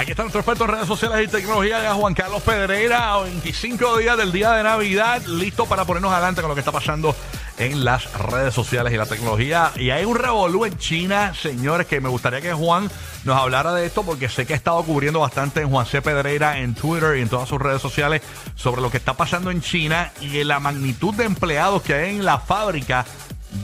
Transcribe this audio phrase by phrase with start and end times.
[0.00, 3.18] Aquí está nuestro experto en redes sociales y tecnología, Juan Carlos Pedreira.
[3.18, 7.14] 25 días del día de Navidad, listo para ponernos adelante con lo que está pasando
[7.58, 9.72] en las redes sociales y la tecnología.
[9.76, 12.90] Y hay un revolú en China, señores, que me gustaría que Juan
[13.24, 16.00] nos hablara de esto porque sé que ha estado cubriendo bastante en Juan C.
[16.00, 18.22] Pedreira en Twitter y en todas sus redes sociales
[18.54, 22.24] sobre lo que está pasando en China y la magnitud de empleados que hay en
[22.24, 23.04] la fábrica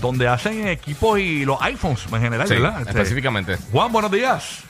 [0.02, 2.80] donde hacen equipos y los iPhones en general, Sí, ¿verdad?
[2.80, 3.56] Este, específicamente.
[3.72, 4.65] Juan, buenos días.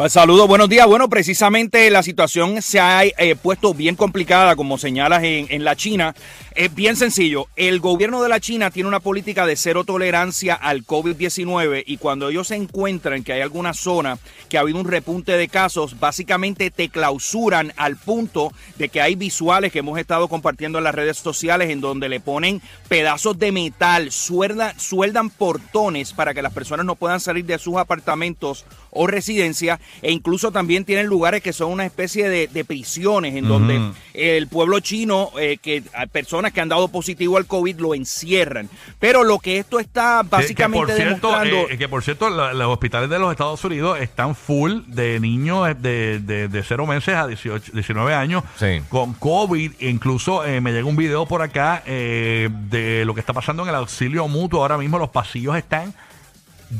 [0.00, 0.86] Ah, Saludos, buenos días.
[0.86, 5.74] Bueno, precisamente la situación se ha eh, puesto bien complicada, como señalas en, en la
[5.74, 6.14] China.
[6.54, 7.46] Es bien sencillo.
[7.56, 12.28] El gobierno de la China tiene una política de cero tolerancia al COVID-19 y cuando
[12.28, 16.70] ellos se encuentran que hay alguna zona que ha habido un repunte de casos, básicamente
[16.70, 21.18] te clausuran al punto de que hay visuales que hemos estado compartiendo en las redes
[21.18, 26.86] sociales en donde le ponen pedazos de metal, suelda- sueldan portones para que las personas
[26.86, 31.70] no puedan salir de sus apartamentos o residencia e incluso también tienen lugares que son
[31.72, 33.80] una especie de, de prisiones en donde
[34.14, 38.68] el pueblo chino, eh, que hay personas que han dado positivo al COVID lo encierran.
[38.98, 41.70] Pero lo que esto está Que- básicamente que, por cierto, demostrando...
[41.70, 45.66] eh, que por cierto, la- los hospitales de los Estados Unidos están full de niños
[45.80, 48.80] de, de, de 0 meses a 18, 19 años Sí.
[48.88, 49.72] con COVID.
[49.80, 53.68] Incluso eh, me llega un video por acá eh, de lo que está pasando en
[53.70, 54.62] el auxilio mutuo.
[54.62, 55.94] Ahora mismo los pasillos están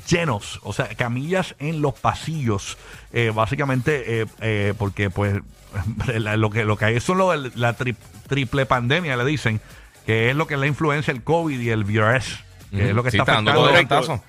[0.08, 2.76] llenos, o sea, camillas en los pasillos,
[3.12, 5.40] eh, básicamente, eh, eh, porque pues
[6.18, 7.96] lo que lo que hay son lo la tri-
[8.28, 9.60] triple pandemia, le dicen,
[10.06, 13.02] que es lo que es la influencia, el COVID y el VRS, que es lo
[13.02, 13.50] que Sí, está afectando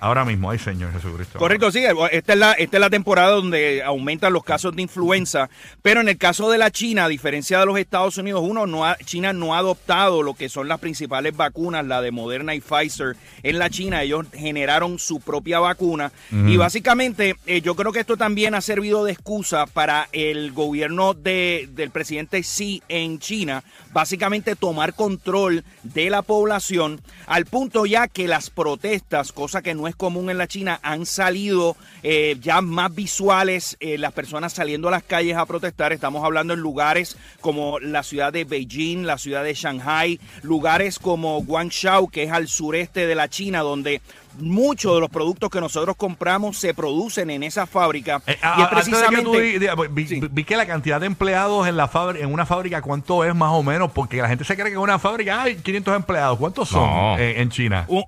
[0.00, 0.50] ahora mismo.
[0.50, 1.38] Ay, Señor Jesucristo.
[1.38, 1.82] Correcto, sí.
[2.12, 5.48] Esta es, la, esta es la temporada donde aumentan los casos de influenza.
[5.82, 8.86] Pero en el caso de la China, a diferencia de los Estados Unidos, uno, no
[8.86, 12.60] ha- China no ha adoptado lo que son las principales vacunas, la de Moderna y
[12.60, 13.16] Pfizer.
[13.42, 16.12] En la China ellos generaron su propia vacuna.
[16.32, 21.14] Y básicamente eh, yo creo que esto también ha servido de excusa para el gobierno
[21.14, 28.08] de, del presidente Xi en China, básicamente tomar control de la población al punto ya
[28.08, 32.62] que las protestas, cosa que no es común en la China, han salido eh, ya
[32.62, 35.92] más visuales, eh, las personas saliendo a las calles a protestar.
[35.92, 41.42] Estamos hablando en lugares como la ciudad de Beijing, la ciudad de Shanghai, lugares como
[41.42, 44.00] Guangzhou, que es al sureste de la China, donde
[44.38, 48.22] muchos de los productos que nosotros compramos se producen en esa fábrica.
[48.26, 49.88] Eh, y a- es que tú precisamente...
[49.88, 50.20] vi, Sí.
[50.30, 53.50] vi que la cantidad de empleados en la fábrica, en una fábrica, ¿cuánto es más
[53.52, 53.90] o menos?
[53.92, 56.38] Porque la gente se cree que en una fábrica hay 500 empleados.
[56.38, 57.18] ¿Cuántos son No.
[57.18, 57.84] eh, en China?
[57.88, 58.04] Un-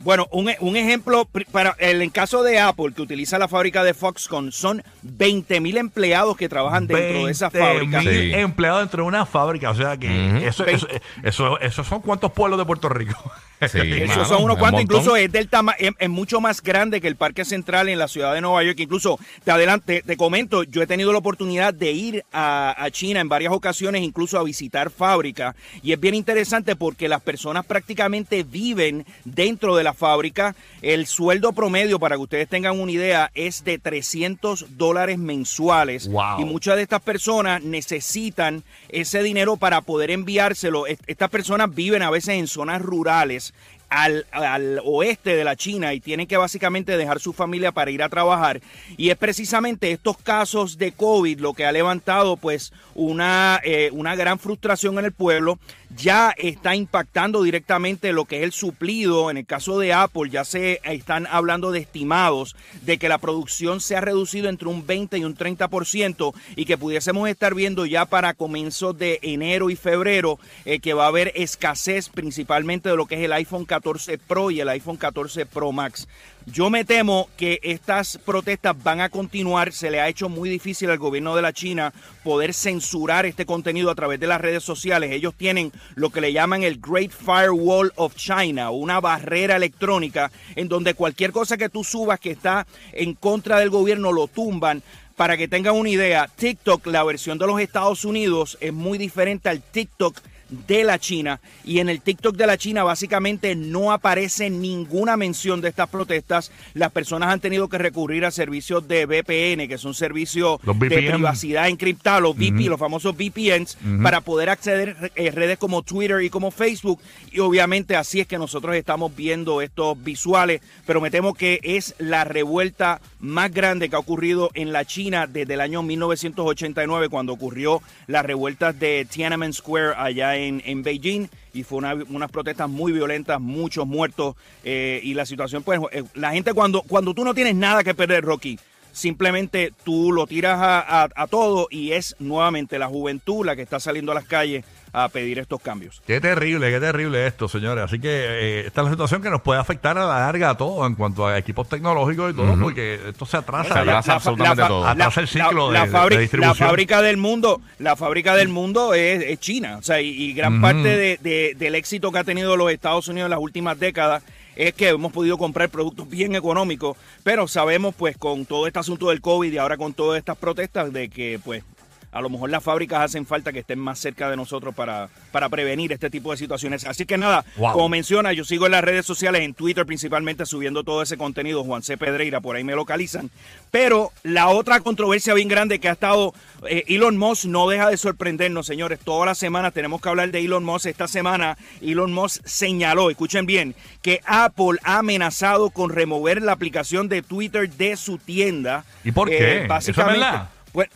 [0.00, 3.94] bueno, un, un ejemplo para el en caso de Apple, que utiliza la fábrica de
[3.94, 8.00] Foxconn, son 20 mil empleados que trabajan dentro de esa 20 fábrica.
[8.00, 8.32] mil Sí.
[8.34, 9.70] empleados dentro de una fábrica.
[9.70, 10.86] O sea que eso, eso,
[11.22, 13.14] eso, eso son cuántos pueblos de Puerto Rico.
[13.60, 16.62] Sí, Esos mano, son unos un cuantos, incluso es del tama es, es mucho más
[16.62, 18.78] grande que el Parque Central en la ciudad de Nueva York.
[18.78, 23.18] Incluso te adelante, te comento, yo he tenido la oportunidad de ir a, a China
[23.20, 25.56] en varias ocasiones, incluso a visitar fábrica.
[25.82, 30.54] Y es bien interesante porque las personas prácticamente viven dentro de la fábrica.
[30.82, 36.08] El sueldo promedio, para que ustedes tengan una idea, es de 300 dólares mensuales.
[36.08, 36.40] Wow.
[36.40, 40.86] Y muchas de estas personas necesitan ese dinero para poder enviárselo.
[40.86, 43.54] Est- Estas personas viven a veces en zonas rurales.
[43.90, 48.02] Al, al oeste de la China y tienen que básicamente dejar su familia para ir
[48.02, 48.60] a trabajar.
[48.96, 54.16] Y es precisamente estos casos de COVID lo que ha levantado pues una, eh, una
[54.16, 55.58] gran frustración en el pueblo.
[55.96, 59.30] Ya está impactando directamente lo que es el suplido.
[59.30, 63.80] En el caso de Apple ya se están hablando de estimados de que la producción
[63.80, 68.04] se ha reducido entre un 20 y un 30% y que pudiésemos estar viendo ya
[68.04, 73.06] para comienzos de enero y febrero eh, que va a haber escasez principalmente de lo
[73.06, 76.08] que es el iPhone 14 Pro y el iPhone 14 Pro Max.
[76.46, 79.72] Yo me temo que estas protestas van a continuar.
[79.72, 81.92] Se le ha hecho muy difícil al gobierno de la China
[82.24, 85.10] poder censurar este contenido a través de las redes sociales.
[85.12, 90.68] Ellos tienen lo que le llaman el Great Firewall of China, una barrera electrónica en
[90.68, 94.82] donde cualquier cosa que tú subas que está en contra del gobierno lo tumban.
[95.16, 99.48] Para que tengan una idea, TikTok, la versión de los Estados Unidos, es muy diferente
[99.48, 100.16] al TikTok
[100.48, 101.40] de la China.
[101.64, 106.50] Y en el TikTok de la China básicamente no aparece ninguna mención de estas protestas.
[106.74, 111.68] Las personas han tenido que recurrir a servicios de VPN, que son servicios de privacidad
[111.68, 116.50] encriptada, los VP, los famosos VPNs, para poder acceder a redes como Twitter y como
[116.50, 117.00] Facebook.
[117.30, 121.94] Y obviamente así es que nosotros estamos viendo estos visuales, pero me temo que es
[121.98, 127.32] la revuelta más grande que ha ocurrido en la China desde el año 1989, cuando
[127.32, 131.28] ocurrió las revueltas de Tiananmen Square allá en, en Beijing.
[131.52, 134.36] Y fue una- unas protestas muy violentas, muchos muertos.
[134.64, 137.94] eh, y la situación, pues, eh, la gente cuando, cuando tú no tienes nada que
[137.94, 138.58] perder, Rocky,
[138.92, 144.12] simplemente tú lo tiras a, todo y es nuevamente la juventud la que está saliendo
[144.12, 146.02] a las calles a pedir estos cambios.
[146.06, 147.84] Qué terrible, qué terrible esto, señores.
[147.84, 150.56] Así que eh, esta es la situación que nos puede afectar a la larga a
[150.56, 153.74] todo en cuanto a equipos tecnológicos y todo, porque esto se atrasa.
[153.74, 154.86] Se atrasa absolutamente todo.
[154.86, 156.58] Atrasa el ciclo la, de, fábrica, de distribución.
[156.58, 159.76] La fábrica del mundo, la fábrica del mundo es, es China.
[159.78, 163.08] O sea, y, y gran parte de- de- del éxito que ha tenido los Estados
[163.08, 164.22] Unidos en las últimas décadas
[164.56, 169.10] es que hemos podido comprar productos bien económicos, pero sabemos pues con todo este asunto
[169.10, 171.62] del COVID y ahora con todas estas protestas de que pues
[172.10, 175.48] a lo mejor las fábricas hacen falta que estén más cerca de nosotros para, para
[175.48, 176.84] prevenir este tipo de situaciones.
[176.86, 177.72] Así que nada, Wow.
[177.72, 181.64] como menciona, yo sigo en las redes sociales, en Twitter principalmente, subiendo todo ese contenido.
[181.64, 181.96] Juan C.
[181.96, 183.30] Pedreira, por ahí me localizan.
[183.70, 186.32] Pero la otra controversia bien grande que ha estado
[186.68, 188.98] eh, Elon Musk no deja de sorprendernos, señores.
[189.04, 190.86] Todas las semanas tenemos que hablar de Elon Musk.
[190.86, 197.08] Esta semana Elon Musk señaló, escuchen bien, que Apple ha amenazado con remover la aplicación
[197.08, 198.84] de Twitter de su tienda.
[199.04, 199.52] ¿Y por Eh, qué?
[199.54, 200.48] ¿Eso es básicamente, verdad?
[200.72, 200.88] pues,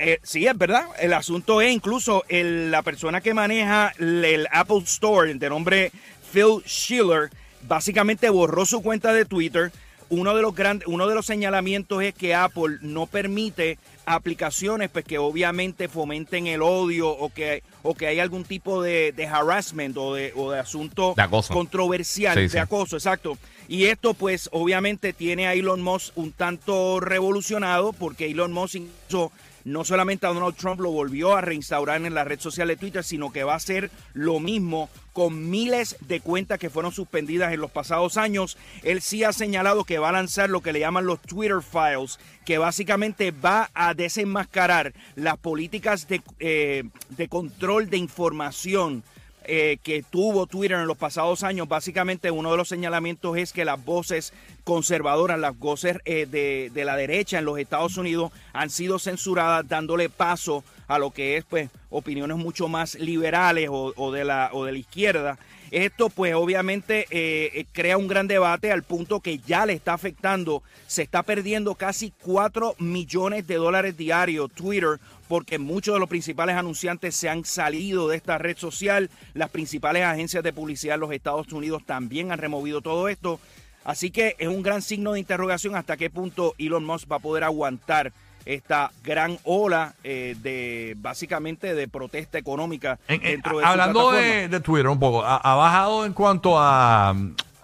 [0.00, 0.84] eh, sí, es verdad.
[0.98, 5.92] El asunto es incluso el- la persona que maneja el, el Apple Store de nombre
[6.32, 7.30] Phil Schiller
[7.68, 9.70] básicamente borró su cuenta de Twitter.
[10.08, 15.04] Uno de los grandes, uno de los señalamientos es que Apple no permite aplicaciones pues
[15.04, 19.96] que obviamente fomenten el odio o que o que hay algún tipo de, de harassment
[19.96, 21.24] o de, o de asunto De
[21.54, 22.58] controversial Sí, de sí.
[22.58, 23.38] acoso, exacto.
[23.68, 29.30] Y esto pues obviamente tiene a Elon Musk un tanto revolucionado porque Elon Musk incluso
[29.70, 33.04] no solamente a Donald Trump lo volvió a reinstaurar en la red social de Twitter,
[33.04, 37.60] sino que va a hacer lo mismo con miles de cuentas que fueron suspendidas en
[37.60, 38.56] los pasados años.
[38.82, 42.18] Él sí ha señalado que va a lanzar lo que le llaman los Twitter Files,
[42.44, 49.04] que básicamente va a desenmascarar las políticas de, eh, de control de información
[49.52, 53.64] eh, que tuvo Twitter en los pasados años, básicamente uno de los señalamientos es que
[53.64, 54.32] las voces
[54.62, 59.66] conservadoras, las voces eh, de, de la derecha en los Estados Unidos han sido censuradas,
[59.68, 64.50] dándole paso a lo que es pues opiniones mucho más liberales o, o de, la,
[64.52, 65.38] o de la izquierda.
[65.70, 69.92] Esto pues obviamente eh, eh, crea un gran debate al punto que ya le está
[69.92, 74.98] afectando, se está perdiendo casi 4 millones de dólares diarios Twitter
[75.30, 80.02] porque muchos de los principales anunciantes se han salido de esta red social, las principales
[80.02, 83.38] agencias de publicidad en los Estados Unidos también han removido todo esto,
[83.84, 87.20] así que es un gran signo de interrogación hasta qué punto Elon Musk va a
[87.20, 88.12] poder aguantar
[88.44, 94.00] esta gran ola eh, de básicamente de protesta económica En- en- dentro de su hablando
[94.10, 94.32] plataforma.
[94.36, 97.14] de, de Twitter un poco, ha, ha bajado en cuanto a,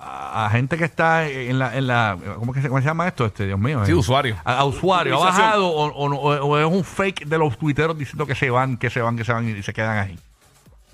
[0.06, 3.08] a, a gente que está en la, en la ¿cómo, que se, cómo se llama
[3.08, 3.24] esto?
[3.26, 3.84] Este, Dios mío.
[3.84, 3.94] Sí, eh?
[3.94, 4.36] usuario.
[4.44, 5.16] A, a usuario.
[5.22, 8.76] ¿Ha bajado o, o- o es un fake de los tuiteros diciendo que se van,
[8.76, 10.18] que se van, que se van y se quedan ahí?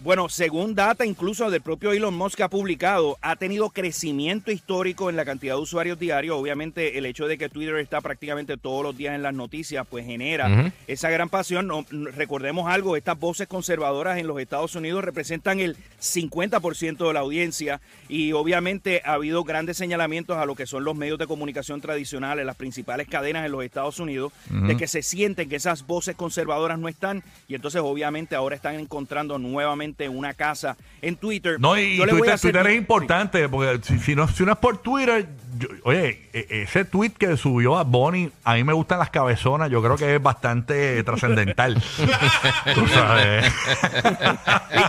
[0.02, 5.14] Bueno, según data incluso del propio Elon Musk ha publicado, ha tenido crecimiento histórico en
[5.14, 6.36] la cantidad de usuarios diarios.
[6.36, 10.04] Obviamente el hecho de que Twitter está prácticamente todos los días en las noticias, pues
[10.04, 11.68] genera esa gran pasión.
[11.68, 17.20] No, recordemos algo, estas voces conservadoras en los Estados Unidos representan el 50% de la
[17.20, 21.80] audiencia y obviamente ha habido grandes señalamientos a lo que son los medios de comunicación
[21.80, 26.16] tradicionales, las principales cadenas en los Estados Unidos, de que se sienten que esas voces
[26.16, 31.60] conservadoras no están y entonces obviamente ahora están encontrando nuevamente una casa en Twitter.
[31.60, 35.28] No, y Yo Twitter, es importante porque si, si no, si no es por Twitter,
[35.58, 39.70] yo- oye, e- ese tweet que subió a Bonnie, a mí me gustan las cabezonas,
[39.70, 41.74] yo creo que es bastante trascendental.
[42.74, 43.52] Tú sabes.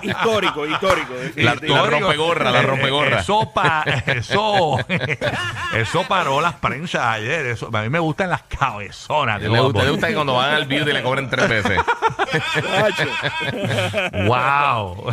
[0.01, 1.13] Histórico, histórico.
[1.37, 3.19] La- la rompegorra, la Eh, rompegorra.
[3.19, 4.77] Eso, pa- eso,
[5.75, 7.45] eso paró las prensas ayer.
[7.47, 9.41] Eso, a mí me gustan las cabezonas.
[9.41, 11.79] Le, gusta- le gusta que cuando van al beauty le cobren tres veces.
[14.27, 15.11] Wow.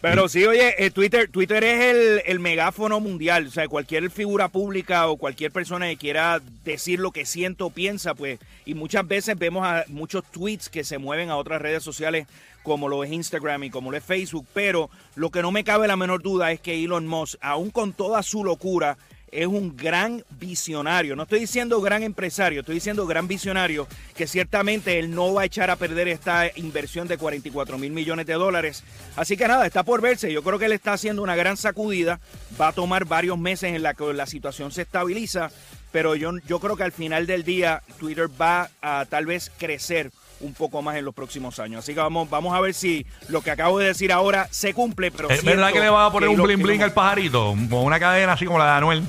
[0.00, 3.46] Pero sí, oye, eh, Twitter, Twitter es el, el megáfono mundial.
[3.46, 7.70] O sea, cualquier figura pública o cualquier persona que quiera decir lo que siente o
[7.70, 11.82] piensa, pues, y muchas veces vemos a muchos tweets que se mueven a otras redes
[11.82, 12.26] sociales
[12.62, 15.88] como lo es Instagram y como lo es Facebook, pero lo que no me cabe
[15.88, 18.98] la menor duda es que Elon Musk, aún con toda su locura,
[19.32, 21.16] es un gran visionario.
[21.16, 25.44] No estoy diciendo gran empresario, estoy diciendo gran visionario que ciertamente él no va a
[25.44, 28.84] echar a perder esta inversión de 44 mil millones de dólares.
[29.16, 30.32] Así que nada, está por verse.
[30.32, 32.20] Yo creo que él está haciendo una gran sacudida.
[32.60, 35.50] Va a tomar varios meses en la que la situación se estabiliza,
[35.92, 40.10] pero yo, yo creo que al final del día Twitter va a tal vez crecer
[40.40, 41.80] un poco más en los próximos años.
[41.84, 45.10] Así que vamos, vamos a ver si lo que acabo de decir ahora se cumple.
[45.10, 47.54] Pero ¿Es verdad que le va a poner un bling bling al pajarito?
[47.70, 49.02] Con una cadena así como la de Anuel.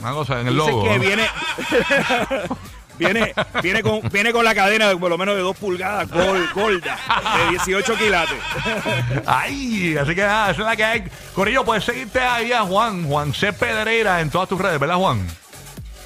[0.00, 0.84] Una cosa en el Dice logo.
[0.84, 1.00] que ¿no?
[1.00, 1.26] viene,
[2.98, 6.46] viene, viene, con, viene con la cadena de por lo menos de dos pulgadas, gol,
[6.54, 6.98] golda,
[7.38, 8.38] de 18 quilates.
[9.26, 11.04] Ay, así que nada, esa es la que hay.
[11.34, 13.52] Corillo, puedes seguirte ahí a Juan, Juan C.
[13.52, 15.26] Pedreira en todas tus redes, ¿verdad, Juan?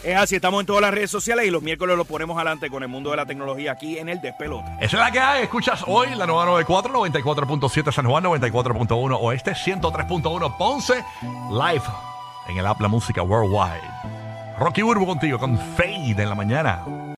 [0.02, 2.82] Es así, estamos en todas las redes sociales y los miércoles lo ponemos adelante con
[2.82, 4.68] el mundo de la tecnología aquí en el despelote.
[4.80, 5.42] Esa es la que hay.
[5.42, 11.04] Escuchas hoy la nueva 94, 94.7 San Juan, 94.1 Oeste, 103.1 Ponce,
[11.50, 11.84] live
[12.48, 13.82] en el app La Música Worldwide.
[14.58, 16.82] Rocky Burbu contigo con Fade en la mañana.